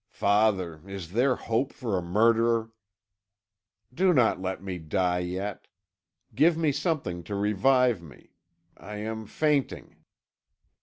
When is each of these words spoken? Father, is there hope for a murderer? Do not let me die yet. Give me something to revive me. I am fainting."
Father, 0.15 0.81
is 0.89 1.11
there 1.11 1.35
hope 1.35 1.71
for 1.71 1.95
a 1.95 2.01
murderer? 2.01 2.71
Do 3.93 4.13
not 4.15 4.41
let 4.41 4.63
me 4.63 4.79
die 4.79 5.19
yet. 5.19 5.67
Give 6.33 6.57
me 6.57 6.71
something 6.71 7.21
to 7.25 7.35
revive 7.35 8.01
me. 8.01 8.31
I 8.75 8.95
am 8.95 9.27
fainting." 9.27 9.97